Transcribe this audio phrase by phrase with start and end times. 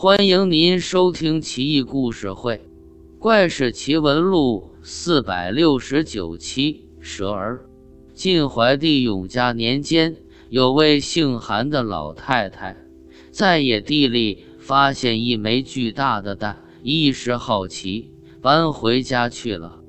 [0.00, 2.58] 欢迎您收听《奇异故事会·
[3.18, 6.86] 怪事奇闻录》四百六十九期。
[7.00, 7.66] 蛇儿。
[8.14, 10.14] 晋怀帝永嘉年间，
[10.50, 12.76] 有位姓韩的老太太，
[13.32, 19.80] 在野地里发现一枚巨大的蛋，一时好奇，搬回家去了。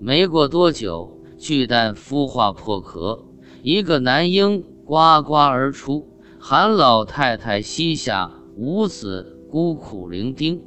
[0.00, 3.26] 没过多久，巨蛋孵化破壳，
[3.62, 6.08] 一个男婴呱呱而出。
[6.38, 10.60] 韩老太太膝下无子，孤苦伶仃，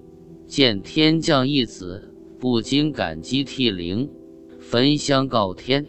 [0.45, 4.09] 见天降一子，不禁感激涕零，
[4.59, 5.87] 焚香告天，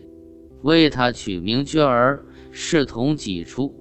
[0.63, 3.75] 为他取名娟儿，视同己出。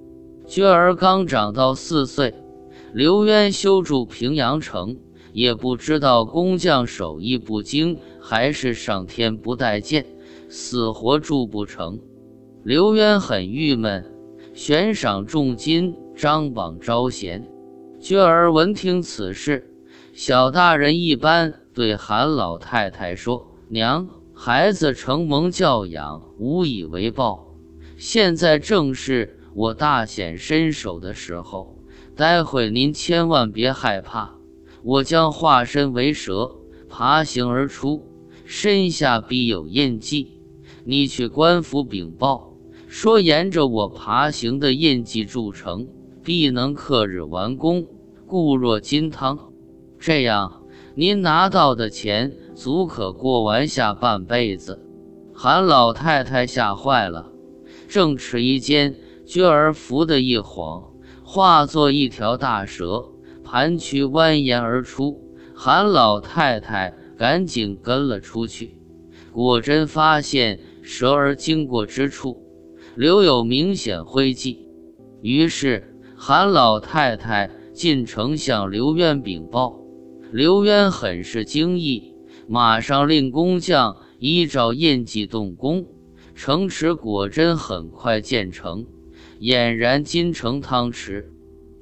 [0.47, 2.33] 娟儿刚长到四岁，
[2.91, 4.97] 刘渊修筑平阳城，
[5.31, 10.07] 也不知道工匠手艺不精，还是上天不待见，
[10.49, 11.99] 死活筑不成。
[12.63, 14.09] 刘渊很郁闷。
[14.55, 17.47] 悬赏重金，张榜招贤。
[18.03, 19.77] 娟儿闻听此事，
[20.13, 27.55] 小大人一般对韩老太太说：“娘，孩子承蒙教养，无以为报。
[27.95, 31.77] 现在正是我大显身手的时候，
[32.13, 34.35] 待会您千万别害怕，
[34.83, 36.57] 我将化身为蛇，
[36.89, 38.05] 爬行而出，
[38.43, 40.41] 身下必有印记。
[40.83, 42.49] 你去官府禀报。”
[42.89, 45.87] 说沿着我爬行的印记筑成，
[46.21, 47.87] 必能克日完工，
[48.25, 49.37] 固若金汤。
[49.99, 50.63] 这样，
[50.95, 54.79] 您拿到的钱足可过完下半辈子。
[55.33, 57.31] 韩老太太吓坏了，
[57.87, 60.83] 正迟疑间，娟儿福的一晃，
[61.23, 63.05] 化作一条大蛇，
[63.43, 65.19] 盘曲蜿蜒而出。
[65.55, 68.77] 韩老太太赶紧跟了出去，
[69.31, 72.43] 果真发现蛇儿经过之处。
[72.95, 74.67] 留有明显灰迹，
[75.21, 79.79] 于是韩老太太进城向刘渊禀报。
[80.31, 82.13] 刘渊很是惊异，
[82.47, 85.87] 马上令工匠依照印记动工。
[86.35, 88.85] 城池果真很快建成，
[89.39, 91.31] 俨然金城汤池。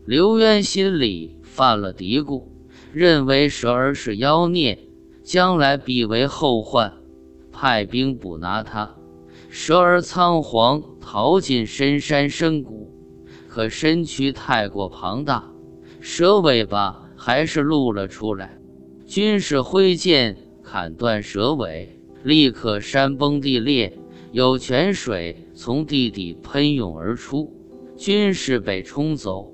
[0.06, 2.44] 刘渊心里犯了嘀咕，
[2.92, 4.80] 认为蛇儿是妖孽，
[5.24, 6.94] 将来必为后患，
[7.52, 8.96] 派兵捕拿他。
[9.50, 12.94] 蛇儿仓皇逃进深山深谷，
[13.48, 15.51] 可身躯太过庞大，
[16.02, 18.60] 蛇尾巴还是露了出来。
[19.06, 21.88] 军士挥剑砍断蛇尾，
[22.24, 23.98] 立刻山崩地裂，
[24.32, 27.54] 有泉水从地底喷涌而出，
[27.96, 29.54] 军士被冲走，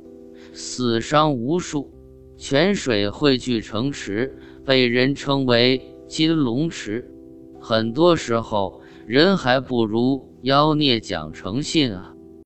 [0.53, 1.93] 死伤无数。
[2.37, 7.11] 泉水汇聚成池，被人称为金龙池。
[7.59, 8.81] 很多时候。
[9.07, 12.13] 人还不如妖孽讲诚信啊！